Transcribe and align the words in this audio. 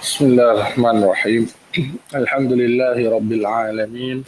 بسم 0.00 0.24
الله 0.24 0.52
الرحمن 0.52 1.02
الرحيم. 1.04 1.44
الحمد 2.20 2.52
لله 2.52 3.10
رب 3.16 3.32
العالمين. 3.32 4.24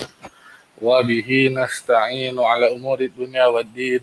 وبه 0.83 1.49
نستعين 1.57 2.37
على 2.41 2.73
أمور 2.77 3.01
الدنيا 3.01 3.47
والدين. 3.47 4.01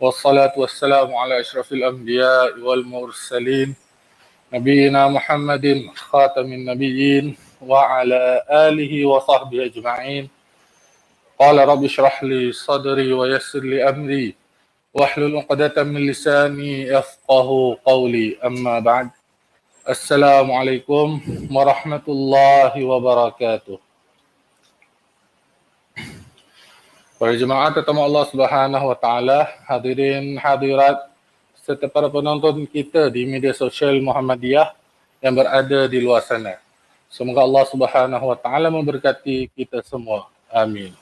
والصلاة 0.00 0.52
والسلام 0.56 1.14
على 1.14 1.40
أشرف 1.40 1.72
الأنبياء 1.72 2.60
والمرسلين. 2.60 3.74
نبينا 4.54 5.08
محمد 5.08 5.82
خاتم 5.96 6.46
النبيين 6.52 7.36
وعلى 7.62 8.42
آله 8.50 9.06
وصحبه 9.06 9.64
أجمعين. 9.64 10.28
قال 11.38 11.58
رب 11.58 11.84
اشرح 11.84 12.24
لي 12.24 12.52
صدري 12.52 13.12
ويسر 13.12 13.60
لي 13.60 13.88
أمري. 13.88 14.34
واحلل 14.94 15.36
عقدة 15.36 15.82
من 15.82 16.06
لساني 16.06 16.82
يفقه 16.82 17.78
قولي. 17.84 18.38
أما 18.44 18.78
بعد. 18.78 19.23
Assalamualaikum 19.84 21.20
warahmatullahi 21.52 22.80
wabarakatuh. 22.88 23.76
Para 27.20 27.36
jemaah 27.36 27.68
tetamu 27.68 28.00
Allah 28.00 28.24
Subhanahu 28.32 28.80
wa 28.80 28.96
taala, 28.96 29.44
hadirin 29.68 30.40
hadirat 30.40 31.04
serta 31.60 31.84
para 31.84 32.08
penonton 32.08 32.64
kita 32.64 33.12
di 33.12 33.28
media 33.28 33.52
sosial 33.52 34.00
Muhammadiyah 34.00 34.72
yang 35.20 35.36
berada 35.36 35.84
di 35.84 36.00
luar 36.00 36.24
sana. 36.24 36.56
Semoga 37.12 37.44
Allah 37.44 37.68
Subhanahu 37.68 38.24
wa 38.24 38.40
taala 38.40 38.72
memberkati 38.72 39.52
kita 39.52 39.84
semua. 39.84 40.32
Amin. 40.48 40.96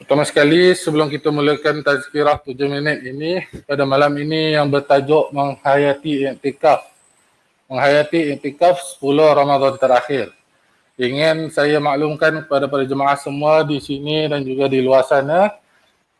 Pertama 0.00 0.24
sekali 0.24 0.72
sebelum 0.72 1.12
kita 1.12 1.28
mulakan 1.28 1.84
tazkirah 1.84 2.40
7 2.40 2.56
minit 2.72 3.04
ini 3.04 3.44
pada 3.68 3.84
malam 3.84 4.16
ini 4.16 4.56
yang 4.56 4.72
bertajuk 4.72 5.28
menghayati 5.28 6.32
iktikaf 6.32 6.96
menghayati 7.68 8.32
intikaf 8.32 8.80
10 8.96 9.04
Ramadan 9.36 9.76
terakhir. 9.76 10.32
Ingin 10.98 11.52
saya 11.52 11.78
maklumkan 11.78 12.42
kepada 12.42 12.66
para 12.66 12.82
jemaah 12.82 13.14
semua 13.14 13.62
di 13.62 13.78
sini 13.78 14.26
dan 14.26 14.42
juga 14.42 14.66
di 14.66 14.82
luar 14.82 15.06
sana 15.06 15.54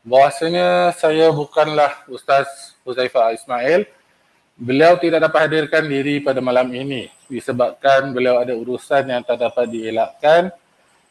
bahawasanya 0.06 0.94
saya 0.94 1.32
bukanlah 1.34 2.06
Ustaz 2.06 2.76
Huzaifah 2.86 3.34
Ismail. 3.34 3.88
Beliau 4.54 4.94
tidak 5.00 5.24
dapat 5.26 5.50
hadirkan 5.50 5.88
diri 5.88 6.22
pada 6.22 6.38
malam 6.38 6.70
ini 6.70 7.10
disebabkan 7.28 8.10
beliau 8.10 8.41
ada 8.41 8.56
urusan 8.56 9.04
yang 9.08 9.22
tak 9.22 9.38
dapat 9.44 9.69
dielakkan. 9.69 10.50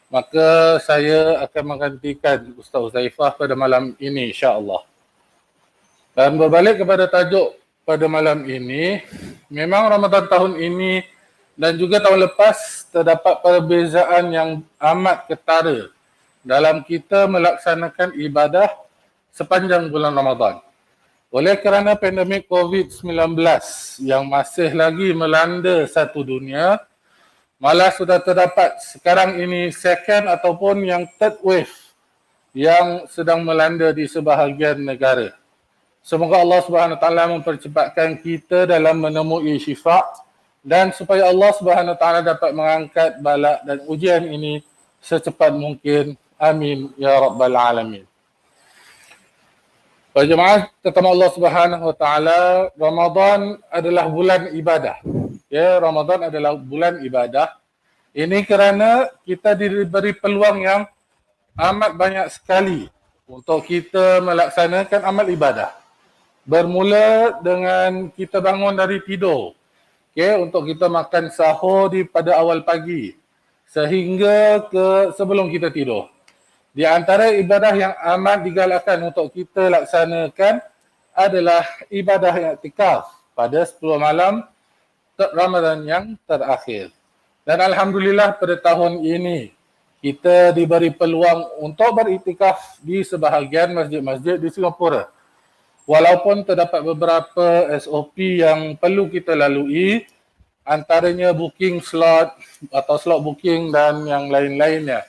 Maka 0.08 0.80
saya 0.80 1.44
akan 1.44 1.76
menggantikan 1.76 2.40
Ustaz 2.56 2.80
Huzaifah 2.80 3.36
pada 3.36 3.52
malam 3.52 3.92
ini 4.00 4.32
insya-Allah. 4.32 4.80
Dan 6.16 6.40
berbalik 6.40 6.80
kepada 6.80 7.04
tajuk 7.04 7.52
pada 7.88 8.04
malam 8.04 8.44
ini, 8.44 9.00
memang 9.48 9.88
Ramadan 9.88 10.28
tahun 10.28 10.60
ini 10.60 11.08
dan 11.56 11.72
juga 11.80 12.04
tahun 12.04 12.28
lepas 12.28 12.84
terdapat 12.92 13.40
perbezaan 13.40 14.28
yang 14.28 14.50
amat 14.76 15.24
ketara 15.24 15.88
dalam 16.44 16.84
kita 16.84 17.24
melaksanakan 17.24 18.12
ibadah 18.20 18.68
sepanjang 19.32 19.88
bulan 19.88 20.12
Ramadan. 20.12 20.60
Oleh 21.32 21.56
kerana 21.56 21.96
pandemik 21.96 22.44
COVID-19 22.44 23.08
yang 24.04 24.28
masih 24.28 24.68
lagi 24.76 25.16
melanda 25.16 25.88
satu 25.88 26.20
dunia, 26.20 26.76
malah 27.56 27.88
sudah 27.88 28.20
terdapat 28.20 28.84
sekarang 28.84 29.40
ini 29.40 29.72
second 29.72 30.28
ataupun 30.28 30.84
yang 30.84 31.08
third 31.16 31.40
wave 31.40 31.72
yang 32.52 33.08
sedang 33.08 33.40
melanda 33.48 33.96
di 33.96 34.04
sebahagian 34.04 34.76
negara. 34.84 35.32
Semoga 36.02 36.40
Allah 36.40 36.60
Subhanahu 36.64 36.96
Wa 36.96 37.02
Taala 37.02 37.24
mempercepatkan 37.36 38.16
kita 38.22 38.64
dalam 38.64 39.02
menemui 39.02 39.60
syifa 39.60 40.00
dan 40.64 40.94
supaya 40.94 41.28
Allah 41.28 41.50
Subhanahu 41.52 41.94
Wa 41.94 42.00
Taala 42.00 42.20
dapat 42.24 42.50
mengangkat 42.54 43.10
bala 43.20 43.60
dan 43.66 43.84
ujian 43.84 44.24
ini 44.24 44.64
secepat 45.02 45.52
mungkin. 45.52 46.16
Amin 46.38 46.94
ya 46.94 47.18
rabbal 47.18 47.52
alamin. 47.52 48.04
Para 50.14 50.24
jemaah 50.24 50.70
tetamu 50.80 51.12
Allah 51.12 51.30
Subhanahu 51.34 51.84
Wa 51.92 51.96
Taala, 51.98 52.40
Ramadan 52.74 53.40
adalah 53.68 54.06
bulan 54.08 54.50
ibadah. 54.54 54.96
Ya, 55.50 55.76
Ramadan 55.76 56.30
adalah 56.30 56.56
bulan 56.56 57.04
ibadah. 57.04 57.58
Ini 58.16 58.42
kerana 58.48 59.12
kita 59.22 59.52
diberi 59.52 60.16
peluang 60.16 60.64
yang 60.64 60.82
amat 61.58 61.92
banyak 61.94 62.26
sekali 62.32 62.88
untuk 63.28 63.66
kita 63.68 64.24
melaksanakan 64.24 65.00
amal 65.04 65.26
ibadah 65.28 65.87
bermula 66.48 67.36
dengan 67.44 68.08
kita 68.08 68.40
bangun 68.40 68.72
dari 68.72 69.04
tidur. 69.04 69.52
Okay, 70.16 70.34
untuk 70.40 70.64
kita 70.66 70.88
makan 70.88 71.28
sahur 71.28 71.92
di 71.92 72.02
pada 72.02 72.40
awal 72.40 72.64
pagi 72.64 73.14
sehingga 73.68 74.64
ke 74.66 75.12
sebelum 75.14 75.52
kita 75.52 75.68
tidur. 75.68 76.08
Di 76.72 76.88
antara 76.88 77.30
ibadah 77.36 77.74
yang 77.76 77.94
amat 78.16 78.38
digalakkan 78.48 78.98
untuk 79.04 79.28
kita 79.30 79.68
laksanakan 79.68 80.64
adalah 81.12 81.62
ibadah 81.92 82.34
yang 82.34 82.56
tikaf 82.56 83.12
pada 83.36 83.62
10 83.62 83.78
malam 84.00 84.42
Ramadan 85.14 85.84
yang 85.84 86.04
terakhir. 86.24 86.90
Dan 87.44 87.60
Alhamdulillah 87.62 88.40
pada 88.40 88.56
tahun 88.58 89.04
ini 89.04 89.52
kita 90.00 90.50
diberi 90.56 90.90
peluang 90.90 91.62
untuk 91.62 91.92
beriktikaf 91.94 92.80
di 92.82 93.04
sebahagian 93.04 93.76
masjid-masjid 93.76 94.40
di 94.40 94.48
Singapura 94.50 95.17
walaupun 95.88 96.44
terdapat 96.44 96.84
beberapa 96.84 97.72
SOP 97.80 98.44
yang 98.44 98.76
perlu 98.76 99.08
kita 99.08 99.32
lalui 99.32 100.04
antaranya 100.60 101.32
booking 101.32 101.80
slot 101.80 102.36
atau 102.68 103.00
slot 103.00 103.24
booking 103.24 103.72
dan 103.72 104.04
yang 104.04 104.28
lain-lainnya. 104.28 105.08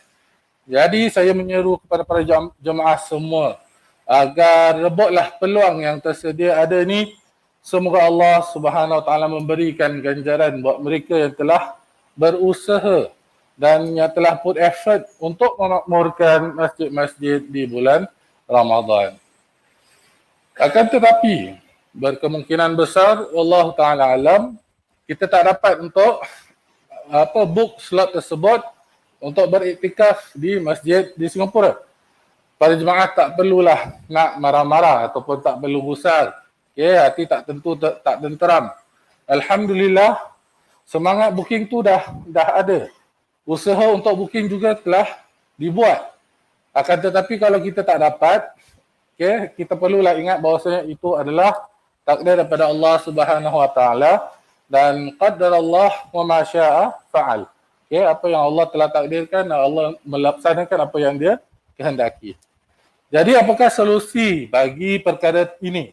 Jadi 0.64 1.12
saya 1.12 1.36
menyeru 1.36 1.76
kepada 1.84 2.08
para 2.08 2.24
jemaah 2.64 2.96
semua 2.96 3.60
agar 4.08 4.80
rebutlah 4.80 5.36
peluang 5.36 5.84
yang 5.84 6.00
tersedia 6.00 6.64
ada 6.64 6.80
ni 6.88 7.12
semoga 7.60 8.08
Allah 8.08 8.40
Subhanahu 8.48 9.04
Taala 9.04 9.28
memberikan 9.28 10.00
ganjaran 10.00 10.64
buat 10.64 10.80
mereka 10.80 11.28
yang 11.28 11.36
telah 11.36 11.76
berusaha 12.16 13.12
dan 13.60 13.92
yang 13.92 14.08
telah 14.16 14.40
put 14.40 14.56
effort 14.56 15.04
untuk 15.20 15.60
memakmurkan 15.60 16.56
masjid-masjid 16.56 17.44
di 17.44 17.68
bulan 17.68 18.08
Ramadan. 18.48 19.20
Akan 20.60 20.92
tetapi 20.92 21.56
berkemungkinan 21.96 22.76
besar 22.76 23.32
Allah 23.32 23.66
Taala 23.80 24.06
alam 24.12 24.60
kita 25.08 25.24
tak 25.24 25.48
dapat 25.48 25.80
untuk 25.80 26.20
apa 27.08 27.42
book 27.48 27.80
slot 27.80 28.12
tersebut 28.12 28.60
untuk 29.24 29.48
beriktikaf 29.48 30.36
di 30.36 30.60
masjid 30.60 31.16
di 31.16 31.32
Singapura. 31.32 31.80
Para 32.60 32.76
jemaah 32.76 33.08
tak 33.08 33.40
perlulah 33.40 34.04
nak 34.12 34.36
marah-marah 34.36 35.08
ataupun 35.08 35.40
tak 35.40 35.64
perlu 35.64 35.80
gusar. 35.80 36.36
Okay, 36.76 36.92
hati 36.92 37.24
tak 37.24 37.48
tentu 37.48 37.80
tak, 37.80 38.04
tak 38.04 38.20
tenteram. 38.20 38.76
Alhamdulillah 39.32 40.20
semangat 40.84 41.32
booking 41.40 41.72
tu 41.72 41.80
dah 41.80 42.04
dah 42.28 42.60
ada. 42.60 42.92
Usaha 43.48 43.96
untuk 43.96 44.28
booking 44.28 44.52
juga 44.52 44.76
telah 44.76 45.08
dibuat. 45.56 46.20
Akan 46.76 47.00
tetapi 47.00 47.40
kalau 47.40 47.64
kita 47.64 47.80
tak 47.80 48.04
dapat, 48.04 48.44
Okay, 49.20 49.52
kita 49.52 49.76
perlulah 49.76 50.16
ingat 50.16 50.40
bahawasanya 50.40 50.88
itu 50.88 51.12
adalah 51.12 51.68
takdir 52.08 52.40
daripada 52.40 52.72
Allah 52.72 53.04
Subhanahu 53.04 53.52
Wa 53.52 53.68
Taala 53.76 54.32
dan 54.72 55.12
qadar 55.20 55.60
Allah 55.60 55.92
wa 56.16 56.24
ma 56.24 56.40
syaa 56.48 56.96
fa'al. 57.12 57.44
Okay, 57.92 58.00
apa 58.00 58.26
yang 58.32 58.48
Allah 58.48 58.64
telah 58.72 58.88
takdirkan 58.88 59.44
Allah 59.52 60.00
melaksanakan 60.08 60.88
apa 60.88 60.98
yang 61.04 61.20
dia 61.20 61.36
kehendaki. 61.76 62.40
Jadi 63.12 63.36
apakah 63.36 63.68
solusi 63.68 64.48
bagi 64.48 65.04
perkara 65.04 65.52
ini? 65.60 65.92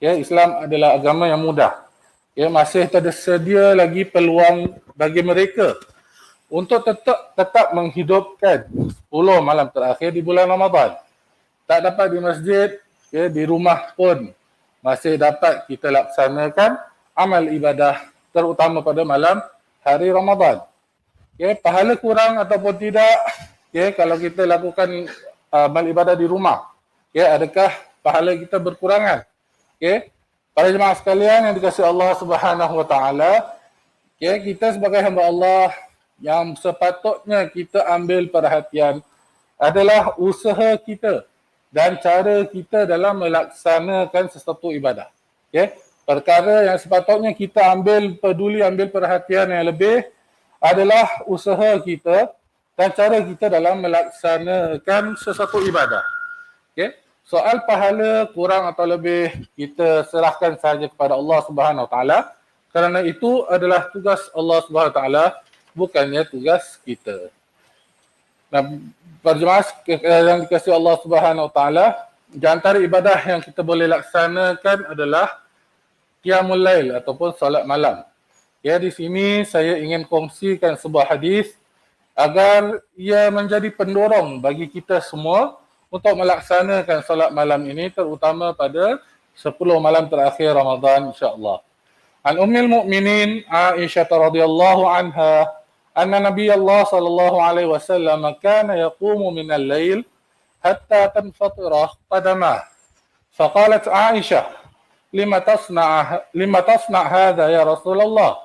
Okay, 0.00 0.24
Islam 0.24 0.64
adalah 0.64 0.96
agama 0.96 1.28
yang 1.28 1.44
mudah. 1.44 1.76
Okay, 2.32 2.48
masih 2.48 2.88
tersedia 2.88 3.76
lagi 3.76 4.08
peluang 4.08 4.80
bagi 4.96 5.20
mereka 5.20 5.76
untuk 6.48 6.88
tetap 6.88 7.36
tetap 7.36 7.76
menghidupkan 7.76 8.64
10 8.72 9.12
malam 9.44 9.68
terakhir 9.68 10.08
di 10.08 10.24
bulan 10.24 10.48
Ramadan 10.48 10.96
tak 11.66 11.80
dapat 11.86 12.06
di 12.12 12.18
masjid, 12.18 12.68
ya, 13.12 13.28
di 13.28 13.42
rumah 13.44 13.92
pun 13.94 14.32
masih 14.82 15.14
dapat 15.14 15.62
kita 15.70 15.92
laksanakan 15.92 16.80
amal 17.14 17.44
ibadah 17.46 18.02
terutama 18.34 18.82
pada 18.82 19.04
malam 19.06 19.38
hari 19.84 20.10
Ramadan. 20.10 20.64
Ya, 21.38 21.54
pahala 21.56 21.94
kurang 21.96 22.40
ataupun 22.40 22.74
tidak, 22.76 23.14
ya, 23.70 23.92
kalau 23.94 24.16
kita 24.18 24.42
lakukan 24.44 25.08
uh, 25.52 25.68
amal 25.68 25.84
ibadah 25.86 26.16
di 26.18 26.26
rumah, 26.26 26.66
ya, 27.14 27.36
adakah 27.36 27.70
pahala 28.02 28.34
kita 28.34 28.58
berkurangan? 28.58 29.22
Ya, 29.78 30.06
para 30.54 30.68
jemaah 30.70 30.94
sekalian 30.98 31.50
yang 31.50 31.54
dikasihi 31.56 31.86
Allah 31.86 32.12
Subhanahu 32.18 32.74
Wa 32.82 32.86
Taala, 32.86 33.32
ya, 34.18 34.38
kita 34.38 34.76
sebagai 34.76 35.02
hamba 35.02 35.22
Allah 35.26 35.68
yang 36.22 36.54
sepatutnya 36.54 37.42
kita 37.50 37.82
ambil 37.90 38.30
perhatian 38.30 39.02
adalah 39.58 40.14
usaha 40.18 40.78
kita 40.78 41.26
dan 41.72 41.96
cara 41.98 42.44
kita 42.44 42.84
dalam 42.84 43.24
melaksanakan 43.24 44.28
sesuatu 44.28 44.70
ibadah. 44.70 45.08
Okay? 45.48 45.72
perkara 46.02 46.66
yang 46.66 46.78
sepatutnya 46.78 47.32
kita 47.32 47.62
ambil 47.72 48.18
peduli, 48.18 48.60
ambil 48.60 48.90
perhatian 48.90 49.48
yang 49.50 49.64
lebih 49.70 50.04
adalah 50.60 51.22
usaha 51.26 51.78
kita 51.82 52.30
dan 52.76 52.88
cara 52.94 53.22
kita 53.22 53.46
dalam 53.50 53.82
melaksanakan 53.82 55.16
sesuatu 55.18 55.62
ibadah. 55.62 56.02
Okay? 56.74 56.98
Soal 57.22 57.62
pahala 57.64 58.26
kurang 58.34 58.66
atau 58.66 58.84
lebih 58.84 59.30
kita 59.54 60.06
serahkan 60.10 60.58
saja 60.58 60.90
kepada 60.90 61.14
Allah 61.14 61.38
Subhanahu 61.46 61.86
taala 61.86 62.34
kerana 62.74 63.04
itu 63.06 63.46
adalah 63.46 63.86
tugas 63.94 64.26
Allah 64.34 64.58
Subhanahu 64.66 64.94
taala 64.94 65.24
bukannya 65.72 66.26
tugas 66.26 66.82
kita. 66.82 67.30
Nah, 68.52 68.62
berjemaah 69.24 69.64
yang 70.28 70.44
dikasihi 70.44 70.76
Allah 70.76 71.00
Subhanahu 71.00 71.48
taala, 71.56 71.96
di 72.28 72.44
antara 72.44 72.76
ibadah 72.84 73.16
yang 73.24 73.40
kita 73.40 73.64
boleh 73.64 73.88
laksanakan 73.88 74.92
adalah 74.92 75.40
qiyamul 76.20 76.60
lail 76.60 76.92
ataupun 77.00 77.32
solat 77.32 77.64
malam. 77.64 78.04
Ya 78.60 78.76
di 78.76 78.92
sini 78.92 79.48
saya 79.48 79.80
ingin 79.80 80.04
kongsikan 80.04 80.76
sebuah 80.76 81.16
hadis 81.16 81.56
agar 82.12 82.84
ia 82.92 83.32
menjadi 83.32 83.72
pendorong 83.72 84.38
bagi 84.38 84.68
kita 84.68 85.00
semua 85.00 85.56
untuk 85.88 86.12
melaksanakan 86.12 87.00
solat 87.08 87.32
malam 87.32 87.64
ini 87.64 87.88
terutama 87.88 88.52
pada 88.52 89.00
10 89.32 89.56
malam 89.80 90.12
terakhir 90.12 90.52
Ramadan 90.52 91.08
insya-Allah. 91.08 91.64
An 92.20 92.36
Ummul 92.36 92.68
Mukminin 92.68 93.48
Aisyah 93.48 94.06
radhiyallahu 94.06 94.84
anha 94.86 95.48
أن 95.98 96.22
نبي 96.22 96.54
الله 96.54 96.84
صلى 96.84 97.06
الله 97.08 97.42
عليه 97.42 97.66
وسلم 97.66 98.30
كان 98.30 98.70
يقوم 98.70 99.34
من 99.34 99.52
الليل 99.52 100.04
حتى 100.64 101.08
تنفطر 101.14 101.88
قدماه. 102.10 102.62
فقالت 103.32 103.88
عائشة 103.88 104.46
لما 105.12 105.38
تصنع, 105.38 106.20
لما 106.34 106.60
تصنع 106.60 107.02
هذا 107.02 107.48
يا 107.48 107.62
رسول 107.62 108.00
الله؟ 108.00 108.36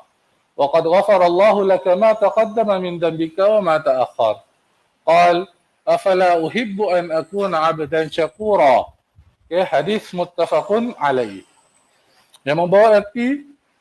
وقد 0.58 0.88
غفر 0.88 1.26
الله 1.26 1.66
لك 1.66 1.88
ما 1.88 2.14
تقدم 2.14 2.82
من 2.82 3.00
ذنبك 3.00 3.40
وما 3.40 3.78
تأخر. 3.78 4.36
قال 5.06 5.48
أفلا 5.88 6.48
أحب 6.48 6.82
أن 6.82 7.12
أكون 7.12 7.56
عبدا 7.56 8.10
شكورا؟ 8.10 8.86
حديث 9.54 10.16
متفق 10.16 10.70
عليه 11.00 11.42
يا 12.46 12.54
مبارك 12.54 13.16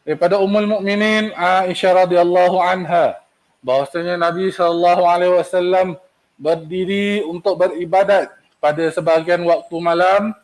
daripada 0.07 0.39
Ummul 0.39 0.71
Mukminin 0.71 1.35
Aisyah 1.35 2.07
radhiyallahu 2.07 2.63
anha. 2.63 3.19
Bahwasanya 3.64 4.20
Nabi 4.20 4.53
sallallahu 4.53 5.03
alaihi 5.06 5.35
wasallam 5.37 5.97
berdiri 6.37 7.25
untuk 7.25 7.56
beribadat 7.61 8.32
pada 8.61 8.85
sebahagian 8.93 9.44
waktu 9.44 9.76
malam 9.81 10.37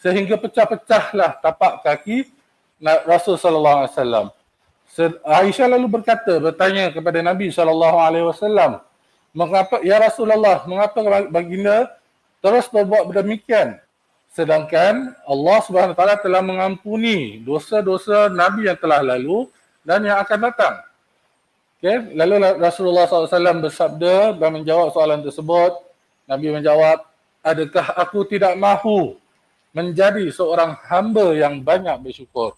sehingga 0.00 0.38
pecah-pecahlah 0.40 1.42
tapak 1.42 1.84
kaki 1.84 2.28
Rasul 3.04 3.36
sallallahu 3.36 3.84
alaihi 3.84 3.92
wasallam. 3.92 4.26
Aisyah 5.22 5.66
lalu 5.70 5.86
berkata 5.86 6.40
bertanya 6.40 6.90
kepada 6.90 7.20
Nabi 7.22 7.52
sallallahu 7.52 7.98
alaihi 8.00 8.26
wasallam, 8.26 8.80
"Mengapa 9.36 9.78
ya 9.84 10.00
Rasulullah, 10.00 10.64
mengapa 10.66 10.98
baginda 11.30 11.94
terus 12.40 12.66
berbuat 12.66 13.12
demikian 13.12 13.78
sedangkan 14.30 15.14
Allah 15.26 15.58
Subhanahu 15.66 15.94
taala 15.98 16.16
telah 16.18 16.38
mengampuni 16.40 17.42
dosa-dosa 17.42 18.30
nabi 18.30 18.70
yang 18.70 18.78
telah 18.78 19.02
lalu 19.04 19.46
dan 19.84 20.02
yang 20.02 20.18
akan 20.18 20.38
datang?" 20.50 20.74
Okay. 21.80 22.12
Lalu 22.12 22.60
Rasulullah 22.60 23.08
SAW 23.08 23.64
bersabda 23.64 24.36
dan 24.36 24.50
menjawab 24.52 24.92
soalan 24.92 25.24
tersebut. 25.24 25.80
Nabi 26.28 26.52
menjawab, 26.52 27.08
adakah 27.40 27.96
aku 27.96 28.28
tidak 28.28 28.52
mahu 28.52 29.16
menjadi 29.72 30.28
seorang 30.28 30.76
hamba 30.92 31.32
yang 31.32 31.64
banyak 31.64 31.96
bersyukur. 32.04 32.52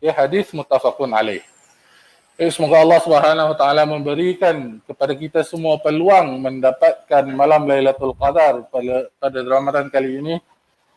Ya 0.00 0.16
hadis 0.16 0.48
muttafaqun 0.56 1.12
alaih. 1.12 1.44
Eh, 2.40 2.48
semoga 2.48 2.80
Allah 2.80 2.96
Subhanahu 3.04 3.52
taala 3.60 3.84
memberikan 3.84 4.80
kepada 4.88 5.12
kita 5.12 5.44
semua 5.44 5.76
peluang 5.76 6.40
mendapatkan 6.40 7.28
malam 7.28 7.68
Lailatul 7.68 8.16
Qadar 8.16 8.66
pada 8.72 9.12
pada 9.20 9.38
Ramadan 9.44 9.92
kali 9.92 10.16
ini. 10.16 10.34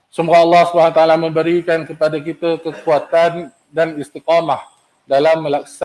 Semoga 0.07 0.47
Allah 0.47 0.63
Subhanahu 0.71 0.95
taala 0.95 1.19
memberikan 1.19 1.83
kepada 1.83 2.23
kita 2.23 2.55
kekuatan 2.63 3.51
dan 3.67 3.99
istiqamah 3.99 4.63
dalam 5.05 5.43
melaksanakan 5.43 5.69